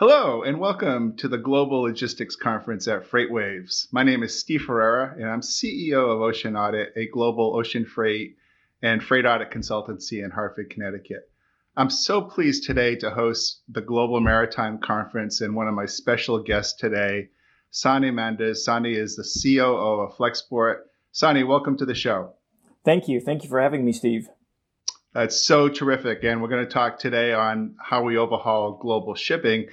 [0.00, 3.88] Hello, and welcome to the Global Logistics Conference at FreightWaves.
[3.92, 8.38] My name is Steve Ferreira, and I'm CEO of Ocean Audit, a global ocean freight
[8.80, 11.30] and freight audit consultancy in Hartford, Connecticut.
[11.76, 16.42] I'm so pleased today to host the Global Maritime Conference and one of my special
[16.42, 17.28] guests today,
[17.70, 18.66] Sanne Manders.
[18.66, 20.76] Sanne is the COO of Flexport.
[21.12, 22.32] Sanne, welcome to the show.
[22.86, 23.20] Thank you.
[23.20, 24.30] Thank you for having me, Steve.
[25.12, 26.22] That's so terrific.
[26.24, 29.66] And we're going to talk today on how we overhaul global shipping.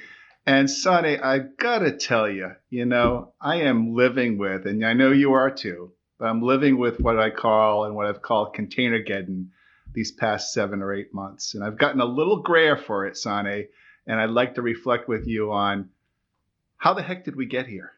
[0.47, 5.11] And Sanne, I gotta tell you, you know, I am living with, and I know
[5.11, 9.47] you are too, but I'm living with what I call and what I've called containergeddon
[9.93, 11.53] these past seven or eight months.
[11.53, 13.67] And I've gotten a little grayer for it, Sanne,
[14.07, 15.89] and I'd like to reflect with you on
[16.77, 17.91] how the heck did we get here?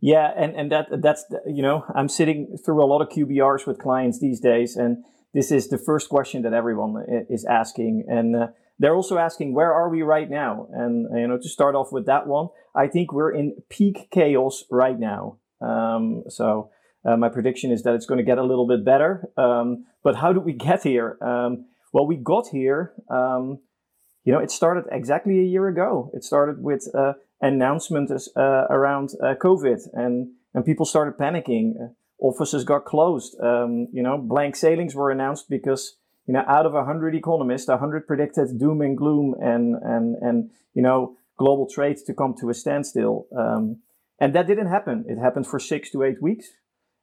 [0.00, 3.78] Yeah, and, and that that's you know I'm sitting through a lot of QBRs with
[3.78, 8.46] clients these days, and this is the first question that everyone is asking, and uh,
[8.80, 10.66] they're also asking, where are we right now?
[10.72, 14.64] And, you know, to start off with that one, I think we're in peak chaos
[14.70, 15.36] right now.
[15.60, 16.70] Um, so
[17.04, 19.28] uh, my prediction is that it's going to get a little bit better.
[19.36, 21.18] Um, but how did we get here?
[21.20, 23.58] Um, well, we got here, um,
[24.24, 26.10] you know, it started exactly a year ago.
[26.14, 31.74] It started with uh, announcements uh, around uh, COVID and, and people started panicking.
[32.20, 33.36] Offices got closed.
[33.40, 35.96] Um, you know, blank sailings were announced because
[36.30, 40.82] you know, out of 100 economists, 100 predicted doom and gloom and, and, and you
[40.82, 43.26] know, global trade to come to a standstill.
[43.36, 43.78] Um,
[44.20, 45.04] and that didn't happen.
[45.08, 46.46] It happened for six to eight weeks.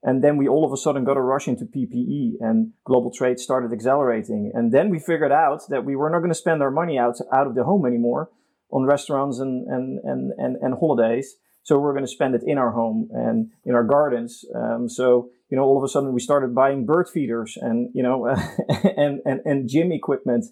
[0.01, 3.39] And then we all of a sudden got a rush into PPE and global trade
[3.39, 4.51] started accelerating.
[4.53, 7.17] And then we figured out that we were not going to spend our money out,
[7.33, 8.29] out of the home anymore
[8.71, 11.35] on restaurants and, and, and, and, and holidays.
[11.67, 14.45] So we're going to spend it in our home and in our gardens.
[14.55, 18.01] Um, so you know, all of a sudden we started buying bird feeders and, you
[18.01, 18.25] know,
[18.97, 20.45] and, and, and gym equipment.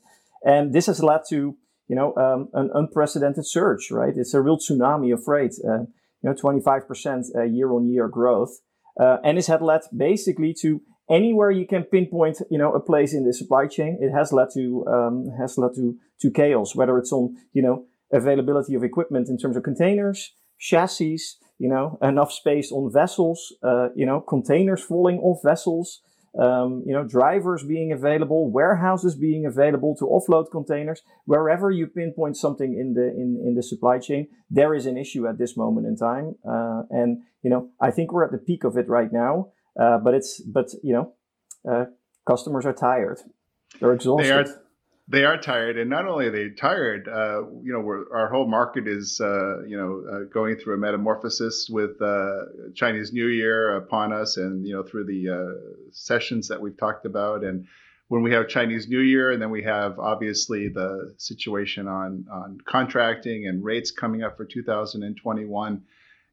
[0.43, 1.55] And this has led to,
[1.87, 4.13] you know, um, an unprecedented surge, right?
[4.13, 5.83] It's a real tsunami of freight, uh,
[6.21, 8.59] you know, 25% uh, year on year growth.
[8.99, 13.13] Uh, and this had led basically to anywhere you can pinpoint, you know, a place
[13.13, 16.97] in the supply chain, it has led to, um, has led to, to chaos, whether
[16.97, 21.19] it's on, you know, availability of equipment in terms of containers, chassis,
[21.57, 26.01] you know, enough space on vessels, uh, you know, containers falling off vessels,
[26.37, 31.01] um, you know, drivers being available, warehouses being available to offload containers.
[31.25, 35.27] Wherever you pinpoint something in the in, in the supply chain, there is an issue
[35.27, 36.35] at this moment in time.
[36.47, 39.51] Uh, and you know, I think we're at the peak of it right now.
[39.79, 41.13] Uh, but it's but you know,
[41.69, 41.85] uh,
[42.27, 43.19] customers are tired.
[43.79, 44.27] They're exhausted.
[44.27, 44.61] They are
[45.07, 48.87] they are tired, and not only are they tired, uh, you know, our whole market
[48.87, 54.11] is, uh, you know, uh, going through a metamorphosis with uh, Chinese New Year upon
[54.11, 57.67] us, and you know, through the uh, sessions that we've talked about, and
[58.07, 62.59] when we have Chinese New Year, and then we have obviously the situation on on
[62.65, 65.83] contracting and rates coming up for 2021.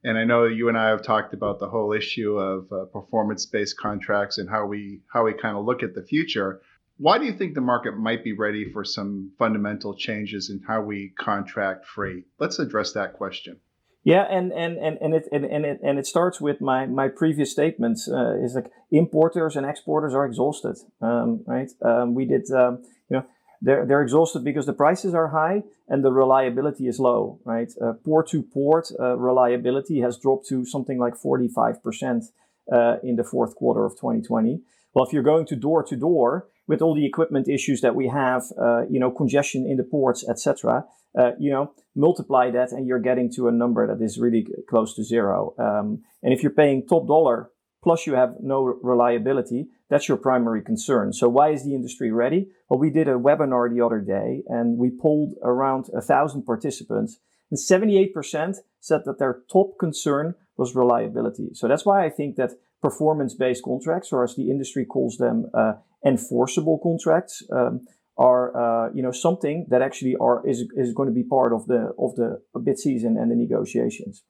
[0.04, 3.76] And I know you and I have talked about the whole issue of uh, performance-based
[3.78, 6.62] contracts and how we how we kind of look at the future
[6.98, 10.82] why do you think the market might be ready for some fundamental changes in how
[10.82, 12.24] we contract freight?
[12.38, 13.60] Let's address that question.
[14.04, 17.06] Yeah, and and and and it and, and it and it starts with my my
[17.06, 18.08] previous statements.
[18.08, 21.70] Uh, is like importers and exporters are exhausted, um, right?
[21.82, 23.26] Um, we did, um, you know,
[23.60, 27.70] they're they're exhausted because the prices are high and the reliability is low, right?
[27.80, 32.24] Uh, port to port uh, reliability has dropped to something like forty five percent
[32.72, 34.62] uh, in the fourth quarter of 2020.
[34.94, 38.08] Well, if you're going to door to door, with all the equipment issues that we
[38.08, 40.84] have, uh, you know, congestion in the ports, etc.
[41.18, 44.94] Uh, you know, multiply that and you're getting to a number that is really close
[44.94, 45.54] to zero.
[45.58, 47.50] Um, and if you're paying top dollar
[47.82, 51.12] plus you have no reliability, that's your primary concern.
[51.12, 52.48] So why is the industry ready?
[52.68, 57.18] Well, we did a webinar the other day and we polled around a thousand participants
[57.50, 61.50] and 78% said that their top concern was reliability.
[61.54, 65.74] So that's why I think that performance-based contracts, or as the industry calls them, uh,
[66.04, 67.80] enforceable contracts, um,
[68.18, 71.66] are uh, you know something that actually are is is going to be part of
[71.66, 74.22] the of the bid season and the negotiations.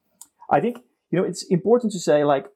[0.50, 0.78] I think
[1.10, 2.46] you know it's important to say like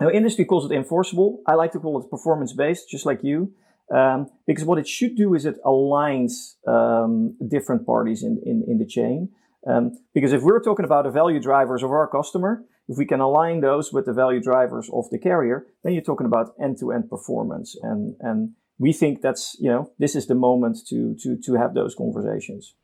[0.00, 1.42] you know, industry calls it enforceable.
[1.46, 3.52] I like to call it performance-based, just like you.
[3.94, 8.78] Um, because what it should do is it aligns um, different parties in, in, in
[8.78, 9.30] the chain.
[9.68, 13.20] Um, because if we're talking about the value drivers of our customer, if we can
[13.20, 17.76] align those with the value drivers of the carrier, then you're talking about end-to-end performance.
[17.80, 21.72] And, and we think that's, you know, this is the moment to, to, to have
[21.74, 22.74] those conversations.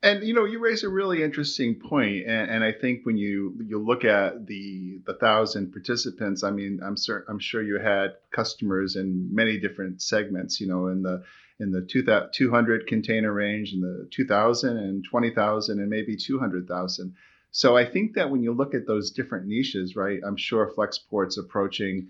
[0.00, 3.58] And you know, you raise a really interesting point, and, and, I think when you
[3.66, 8.14] you look at the the thousand participants, I mean, I'm certain I'm sure you had
[8.30, 10.60] customers in many different segments.
[10.60, 11.24] You know, in the
[11.58, 17.14] in the 200 container range, in the 2,000 and 20,000 and maybe 200,000.
[17.58, 21.38] So I think that when you look at those different niches, right, I'm sure Flexport's
[21.38, 22.06] approaching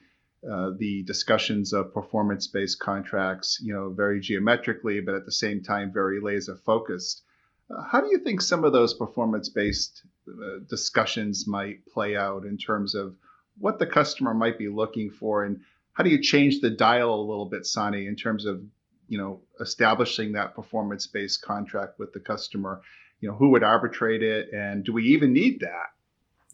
[0.46, 5.90] uh, the discussions of performance-based contracts, you know, very geometrically, but at the same time
[5.90, 7.22] very laser focused.
[7.70, 12.58] Uh, how do you think some of those performance-based uh, discussions might play out in
[12.58, 13.16] terms of
[13.56, 15.62] what the customer might be looking for, and
[15.94, 18.62] how do you change the dial a little bit, Sanne, in terms of
[19.08, 22.82] you know establishing that performance-based contract with the customer?
[23.20, 25.88] You know, who would arbitrate it, and do we even need that?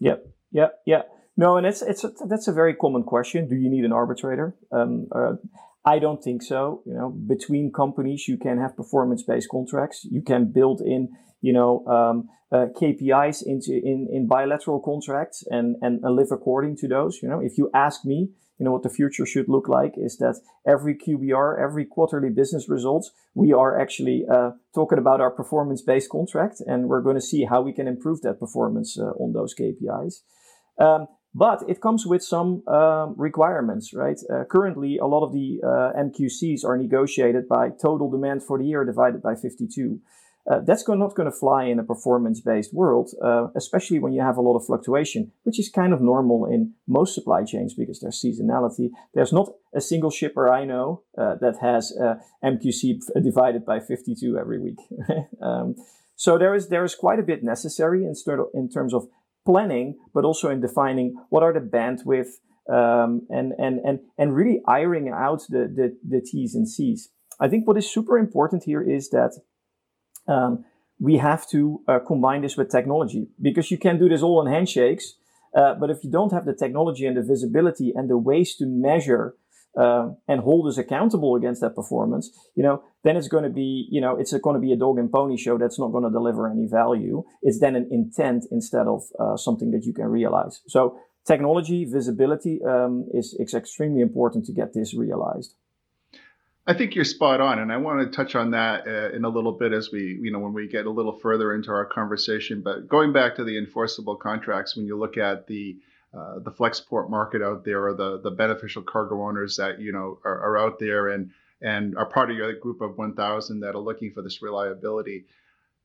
[0.00, 1.10] Yep, yep, yep.
[1.36, 3.48] No, and it's it's a, that's a very common question.
[3.48, 4.54] Do you need an arbitrator?
[4.72, 5.34] Um, uh,
[5.84, 6.82] I don't think so.
[6.86, 10.04] You know, between companies, you can have performance-based contracts.
[10.04, 11.10] You can build in,
[11.42, 16.88] you know, um, uh, KPIs into in, in bilateral contracts and, and live according to
[16.88, 17.20] those.
[17.22, 20.18] You know, if you ask me, you know, what the future should look like is
[20.18, 26.08] that every QBR, every quarterly business results, we are actually uh, talking about our performance-based
[26.08, 29.54] contract, and we're going to see how we can improve that performance uh, on those
[29.54, 30.22] KPIs.
[30.78, 34.18] Um, but it comes with some um, requirements, right?
[34.32, 38.64] Uh, currently, a lot of the uh, MQCs are negotiated by total demand for the
[38.64, 39.98] year divided by 52.
[40.50, 44.36] Uh, that's not going to fly in a performance-based world, uh, especially when you have
[44.36, 48.20] a lot of fluctuation, which is kind of normal in most supply chains because there's
[48.20, 48.90] seasonality.
[49.14, 54.36] There's not a single shipper I know uh, that has uh, MQC divided by 52
[54.38, 54.78] every week.
[55.42, 55.76] um,
[56.16, 58.14] so there is there is quite a bit necessary in,
[58.52, 59.08] in terms of
[59.44, 62.38] planning, but also in defining what are the bandwidth
[62.68, 67.10] um, and, and, and, and really ironing out the, the, the T's and C's.
[67.40, 69.32] I think what is super important here is that
[70.28, 70.64] um,
[71.00, 74.52] we have to uh, combine this with technology because you can do this all in
[74.52, 75.14] handshakes.
[75.54, 78.66] Uh, but if you don't have the technology and the visibility and the ways to
[78.66, 79.34] measure
[79.78, 83.86] uh, and hold us accountable against that performance, you know, then it's going to be,
[83.90, 86.10] you know, it's going to be a dog and pony show that's not going to
[86.10, 87.22] deliver any value.
[87.42, 90.60] It's then an intent instead of uh, something that you can realize.
[90.66, 95.54] So technology, visibility um, is, is extremely important to get this realized.
[96.66, 99.28] I think you're spot on, and I want to touch on that uh, in a
[99.28, 102.62] little bit as we, you know, when we get a little further into our conversation.
[102.62, 105.76] But going back to the enforceable contracts, when you look at the
[106.16, 110.18] uh, the Flexport market out there, or the the beneficial cargo owners that you know
[110.24, 111.30] are, are out there and
[111.60, 115.24] and are part of your group of 1,000 that are looking for this reliability.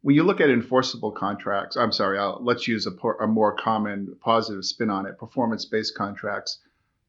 [0.02, 2.92] When you look at enforceable contracts, I'm sorry, I'll, let's use a,
[3.22, 6.60] a more common positive spin on it: performance-based contracts.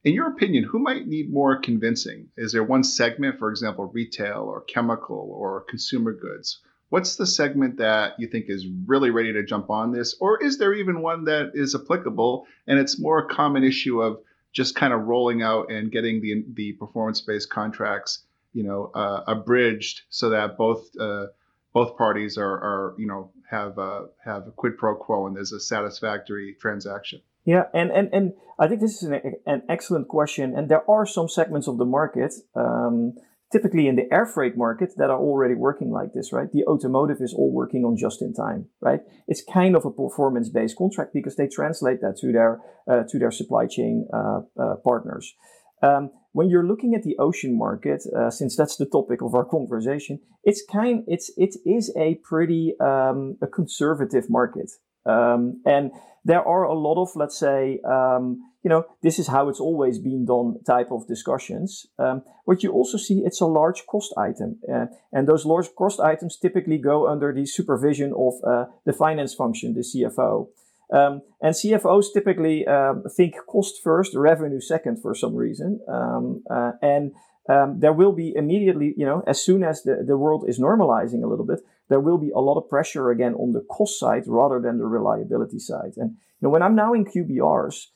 [0.02, 2.30] In your opinion, who might need more convincing?
[2.38, 6.60] Is there one segment, for example, retail or chemical or consumer goods?
[6.88, 10.16] What's the segment that you think is really ready to jump on this?
[10.18, 14.22] Or is there even one that is applicable and it's more a common issue of
[14.52, 18.24] just kind of rolling out and getting the, the performance based contracts,
[18.54, 21.26] you know, uh, abridged so that both uh,
[21.74, 25.52] both parties are, are you know have a, have a quid pro quo and there's
[25.52, 27.20] a satisfactory transaction.
[27.50, 30.54] Yeah, and, and, and I think this is an, an excellent question.
[30.56, 33.14] And there are some segments of the market um,
[33.50, 36.46] typically in the air freight market that are already working like this, right?
[36.52, 39.00] The automotive is all working on just in time, right?
[39.26, 43.18] It's kind of a performance based contract because they translate that to their, uh, to
[43.18, 45.34] their supply chain uh, uh, partners.
[45.82, 49.44] Um, when you're looking at the ocean market, uh, since that's the topic of our
[49.44, 54.70] conversation, it's kind, it's, it is a pretty, um, a conservative market.
[55.06, 55.92] Um, and
[56.24, 59.98] there are a lot of, let's say, um, you know, this is how it's always
[59.98, 61.86] been done type of discussions.
[61.98, 64.58] Um, what you also see, it's a large cost item.
[64.70, 69.34] Uh, and those large cost items typically go under the supervision of uh, the finance
[69.34, 70.48] function, the CFO.
[70.92, 75.80] Um, and CFOs typically um, think cost first, revenue second for some reason.
[75.88, 77.12] Um, uh, and
[77.48, 81.22] um, there will be immediately, you know, as soon as the, the world is normalizing
[81.22, 84.22] a little bit, there will be a lot of pressure again on the cost side
[84.26, 85.92] rather than the reliability side.
[85.96, 87.88] And you know, when I'm now in QBRs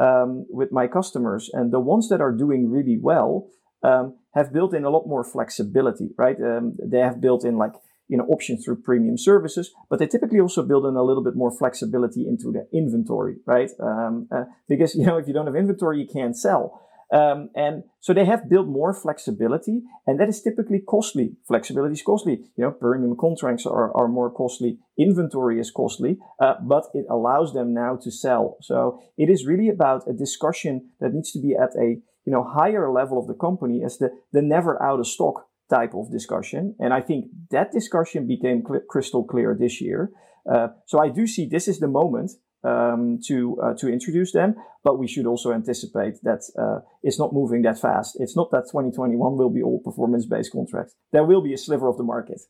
[0.00, 3.48] um, with my customers, and the ones that are doing really well
[3.84, 6.36] um, have built in a lot more flexibility, right?
[6.40, 7.74] Um, they have built in like
[8.08, 11.36] you know options through premium services, but they typically also build in a little bit
[11.36, 13.70] more flexibility into the inventory, right?
[13.78, 16.80] Um, uh, because you know if you don't have inventory, you can't sell.
[17.12, 21.36] Um, and so they have built more flexibility, and that is typically costly.
[21.46, 22.40] Flexibility is costly.
[22.56, 24.78] You know, premium contracts are, are more costly.
[24.98, 28.56] Inventory is costly, uh, but it allows them now to sell.
[28.62, 32.44] So it is really about a discussion that needs to be at a you know
[32.44, 36.74] higher level of the company as the the never out of stock type of discussion.
[36.78, 40.10] And I think that discussion became cl- crystal clear this year.
[40.50, 42.32] Uh, so I do see this is the moment
[42.64, 44.54] um, to uh, to introduce them,
[44.84, 48.16] but we should also anticipate that uh, it's not moving that fast.
[48.20, 50.94] It's not that 2021 will be all performance-based contracts.
[51.12, 52.40] There will be a sliver of the market.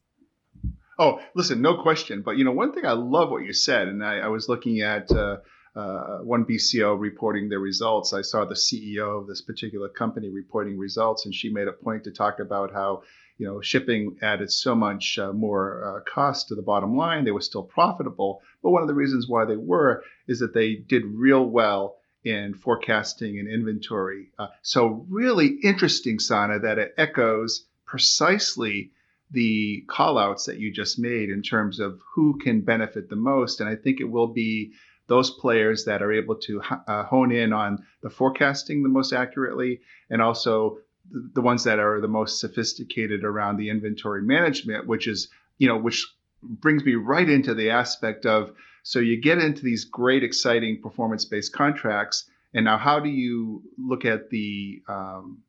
[0.99, 2.23] Oh, listen, no question.
[2.23, 4.81] But you know, one thing I love what you said, and I, I was looking
[4.81, 5.39] at uh,
[5.75, 8.13] uh, one BCO reporting their results.
[8.13, 12.05] I saw the CEO of this particular company reporting results, and she made a point
[12.05, 13.03] to talk about how
[13.39, 17.25] you know shipping added so much uh, more uh, cost to the bottom line.
[17.25, 20.75] They were still profitable, but one of the reasons why they were is that they
[20.75, 24.31] did real well in forecasting and inventory.
[24.39, 28.93] Uh, so really interesting, Sanne, that it echoes precisely
[29.31, 33.61] the callouts that you just made in terms of who can benefit the most.
[33.61, 34.73] And I think it will be
[35.13, 39.79] those players that are able to uh, hone in on the forecasting the most accurately
[40.09, 40.79] and also
[41.35, 45.29] the, ones that are the most sophisticated around the inventory management, which is,
[45.59, 46.07] you know, which
[46.43, 48.53] brings me right into the aspect of
[48.85, 52.25] so you get into these great, exciting performance based contracts.
[52.55, 55.43] And now, how do you look at the um,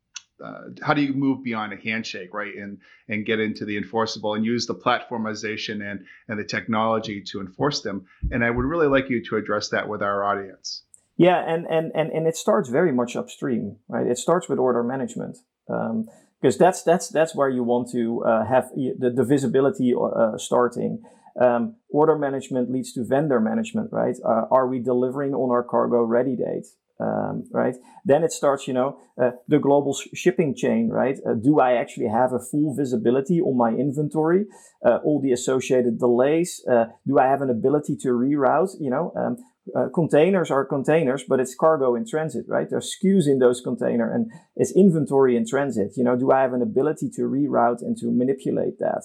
[0.44, 4.34] uh, how do you move beyond a handshake, right, and and get into the enforceable
[4.34, 8.06] and use the platformization and and the technology to enforce them?
[8.32, 10.84] And I would really like you to address that with our audience.
[11.18, 14.08] Yeah, and and and and it starts very much upstream, right?
[14.08, 15.38] It starts with order management.
[15.70, 16.08] Um,
[16.42, 21.02] because that's that's that's where you want to uh, have the, the visibility uh, starting.
[21.40, 24.16] Um, order management leads to vendor management, right?
[24.24, 26.68] Uh, are we delivering on our cargo ready date?
[27.04, 27.76] Um, right?
[28.06, 31.18] Then it starts, you know, uh, the global sh- shipping chain, right?
[31.26, 34.46] Uh, do I actually have a full visibility on my inventory,
[34.86, 36.64] uh, all the associated delays?
[36.70, 38.76] Uh, do I have an ability to reroute?
[38.80, 39.38] You know, um,
[39.76, 42.70] uh, containers are containers, but it's cargo in transit, right?
[42.70, 45.94] There's SKUs in those container and it's inventory in transit.
[45.96, 49.04] You know, do I have an ability to reroute and to manipulate that?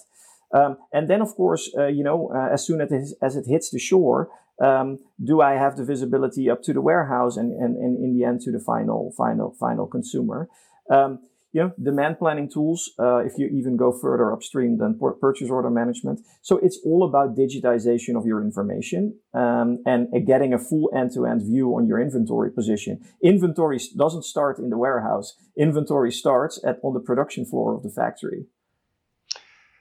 [0.53, 3.71] Um, and then, of course, uh, you know, as soon as it, as it hits
[3.71, 4.31] the shore,
[4.63, 8.25] um, do I have the visibility up to the warehouse and, and, and in the
[8.25, 10.49] end to the final final final consumer?
[10.91, 11.21] Um,
[11.53, 12.91] you know, demand planning tools.
[12.99, 17.37] Uh, if you even go further upstream than purchase order management, so it's all about
[17.37, 22.51] digitization of your information um, and uh, getting a full end-to-end view on your inventory
[22.53, 23.01] position.
[23.23, 25.37] Inventory doesn't start in the warehouse.
[25.57, 28.45] Inventory starts at on the production floor of the factory.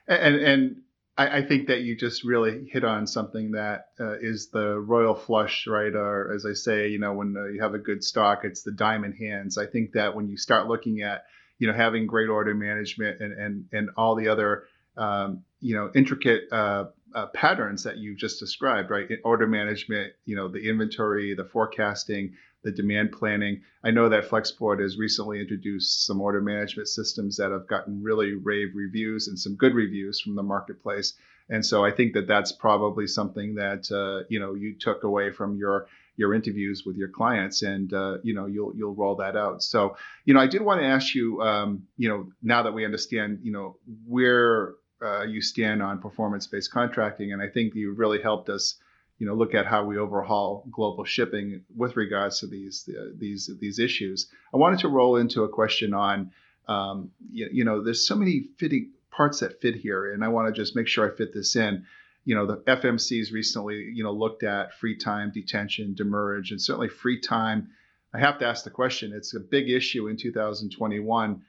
[0.08, 0.76] And and
[1.18, 5.16] I, I, think that you just really hit on something that uh, is the royal
[5.16, 5.94] flush, right?
[5.94, 8.72] Or as I say, you know, when uh, you have a good stock, it's the
[8.72, 9.58] diamond hands.
[9.58, 11.26] I think that when you start looking at,
[11.60, 15.90] you know, having great order management and and and all the other, um, you know,
[15.96, 19.10] intricate uh, uh patterns that you've just described, right?
[19.10, 22.36] In Order management, you know, the inventory, the forecasting,
[22.68, 23.62] the demand planning.
[23.82, 28.34] I know that Flexport has recently introduced some order management systems that have gotten really
[28.34, 31.14] rave reviews and some good reviews from the marketplace.
[31.50, 35.32] And so I think that that's probably something that uh, you know you took away
[35.32, 39.38] from your your interviews with your clients, and uh, you know you'll you'll roll that
[39.38, 39.64] out.
[39.64, 39.96] So
[40.26, 43.40] you know I did want to ask you, um, you know, now that we understand,
[43.44, 48.50] you know, where uh, you stand on performance-based contracting, and I think you really helped
[48.50, 48.76] us
[49.18, 53.50] you know look at how we overhaul global shipping with regards to these uh, these
[53.60, 54.28] these issues.
[54.54, 56.32] I wanted to roll into a question on
[56.68, 60.54] um, you, you, know there's so many fitting parts that fit here, and I want
[60.54, 61.86] to just make sure I fit this in.
[62.26, 66.90] You know the FMC's recently you know looked at free time detention, demurrage, and certainly
[66.90, 67.70] free time.
[68.14, 69.14] I have to ask the question.
[69.14, 71.42] It's a big issue in 2021.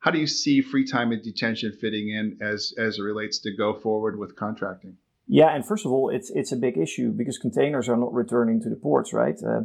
[0.00, 3.54] How do you see free time and detention fitting in as as it relates to
[3.56, 4.96] go forward with contracting?
[5.26, 8.60] Yeah, and first of all, it's it's a big issue because containers are not returning
[8.62, 9.38] to the ports, right?
[9.42, 9.62] Uh,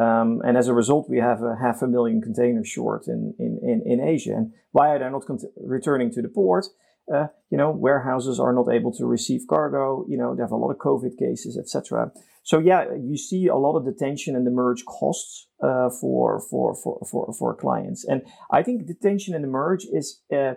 [0.00, 3.58] um, and as a result, we have a half a million containers short in, in,
[3.62, 4.32] in, in Asia.
[4.32, 6.66] And why are they not cont- returning to the port?
[7.12, 10.06] Uh, you know, warehouses are not able to receive cargo.
[10.08, 12.10] You know, they have a lot of COVID cases, etc.
[12.42, 17.00] So yeah, you see a lot of detention and demurrage costs uh, for, for for
[17.10, 18.04] for for clients.
[18.04, 20.54] And I think detention and demurrage is uh,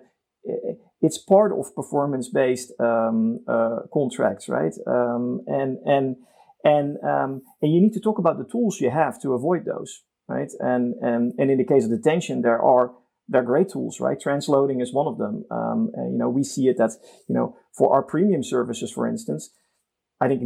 [1.02, 4.74] it's part of performance-based um, uh, contracts, right?
[4.88, 6.16] Um, and and
[6.64, 10.02] and um, and you need to talk about the tools you have to avoid those,
[10.28, 10.52] right?
[10.60, 12.94] And and and in the case of detention, there are
[13.28, 14.18] there are great tools, right?
[14.20, 15.46] Transloading is one of them.
[15.50, 16.92] Um, and, you know, we see it that
[17.28, 19.52] you know for our premium services, for instance,
[20.20, 20.42] I think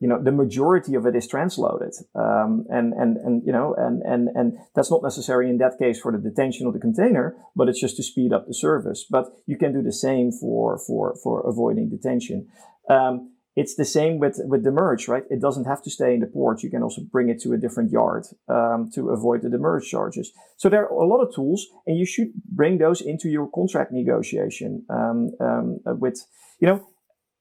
[0.00, 1.94] you know the majority of it is transloaded.
[2.14, 6.00] Um, and and and you know and and and that's not necessary in that case
[6.00, 9.06] for the detention of the container but it's just to speed up the service.
[9.08, 12.48] But you can do the same for for for avoiding detention.
[12.88, 15.24] Um, it's the same with with demurrage right?
[15.30, 16.62] It doesn't have to stay in the port.
[16.62, 20.30] You can also bring it to a different yard um, to avoid the demurrage charges.
[20.58, 23.92] So there are a lot of tools and you should bring those into your contract
[23.92, 26.26] negotiation um, um, with
[26.60, 26.86] you know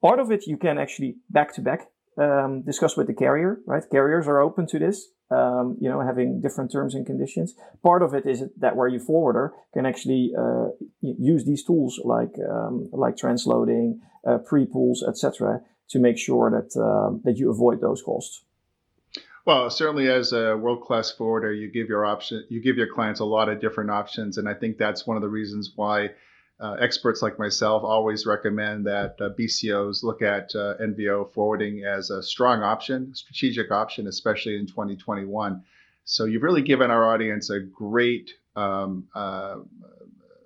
[0.01, 3.83] part of it you can actually back to back um, discuss with the carrier, right?
[3.91, 7.55] Carriers are open to this, um, you know, having different terms and conditions.
[7.83, 10.67] Part of it is that where you forwarder can actually uh,
[11.01, 17.21] use these tools like um, like transloading, uh, pre-pulls, etc., to make sure that um,
[17.23, 18.43] that you avoid those costs.
[19.45, 23.25] Well, certainly as a world-class forwarder, you give your option, you give your clients a
[23.25, 26.09] lot of different options, and I think that's one of the reasons why
[26.59, 32.09] uh, experts like myself always recommend that uh, BCOs look at uh, NVO forwarding as
[32.09, 35.63] a strong option, strategic option, especially in 2021.
[36.05, 39.57] So you've really given our audience a great um, uh,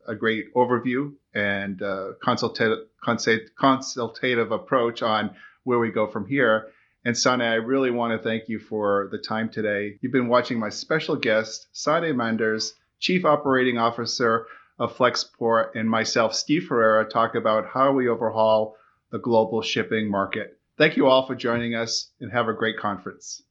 [0.07, 6.69] a great overview and uh, consultative consultative approach on where we go from here.
[7.05, 9.97] And Sanne, I really want to thank you for the time today.
[10.01, 14.47] You've been watching my special guest, Sanne Manders, Chief Operating Officer
[14.79, 18.75] of Flexport, and myself, Steve Ferreira, talk about how we overhaul
[19.11, 20.57] the global shipping market.
[20.77, 23.43] Thank you all for joining us and have a great conference.